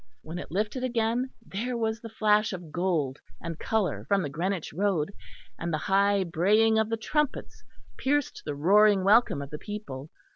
When 0.23 0.39
it 0.39 0.49
lifted 0.49 0.83
again, 0.83 1.29
there 1.45 1.77
was 1.77 2.01
the 2.01 2.09
flash 2.09 2.53
of 2.53 2.71
gold 2.71 3.19
and 3.39 3.59
colour 3.59 4.03
from 4.07 4.23
the 4.23 4.31
Greenwich 4.31 4.73
road, 4.73 5.13
and 5.59 5.71
the 5.71 5.77
high 5.77 6.23
braying 6.23 6.79
of 6.79 6.89
the 6.89 6.97
trumpets 6.97 7.61
pierced 7.99 8.41
the 8.43 8.55
roaring 8.55 9.03
welcome 9.03 9.43
of 9.43 9.51
the 9.51 9.59
people. 9.59 10.09